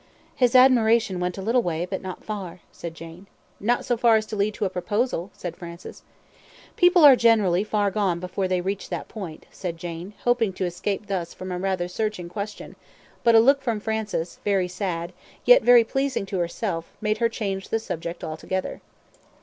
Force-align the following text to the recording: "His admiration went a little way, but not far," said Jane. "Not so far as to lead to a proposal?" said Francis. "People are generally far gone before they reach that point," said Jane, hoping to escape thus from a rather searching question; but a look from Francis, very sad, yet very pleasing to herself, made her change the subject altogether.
"His 0.35 0.55
admiration 0.55 1.19
went 1.19 1.37
a 1.37 1.43
little 1.43 1.61
way, 1.61 1.85
but 1.85 2.01
not 2.01 2.23
far," 2.23 2.61
said 2.71 2.95
Jane. 2.95 3.27
"Not 3.59 3.85
so 3.85 3.95
far 3.95 4.15
as 4.15 4.25
to 4.25 4.35
lead 4.35 4.55
to 4.55 4.65
a 4.65 4.69
proposal?" 4.71 5.29
said 5.31 5.55
Francis. 5.55 6.01
"People 6.75 7.05
are 7.05 7.15
generally 7.15 7.63
far 7.63 7.91
gone 7.91 8.19
before 8.19 8.47
they 8.47 8.61
reach 8.61 8.89
that 8.89 9.07
point," 9.07 9.45
said 9.51 9.77
Jane, 9.77 10.15
hoping 10.23 10.53
to 10.53 10.65
escape 10.65 11.05
thus 11.05 11.35
from 11.35 11.51
a 11.51 11.59
rather 11.59 11.87
searching 11.87 12.29
question; 12.29 12.75
but 13.23 13.35
a 13.35 13.39
look 13.39 13.61
from 13.61 13.79
Francis, 13.79 14.39
very 14.43 14.67
sad, 14.67 15.13
yet 15.45 15.61
very 15.61 15.83
pleasing 15.83 16.25
to 16.25 16.39
herself, 16.39 16.91
made 16.99 17.19
her 17.19 17.29
change 17.29 17.69
the 17.69 17.77
subject 17.77 18.23
altogether. 18.23 18.81